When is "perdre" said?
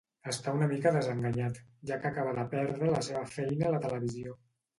2.55-2.91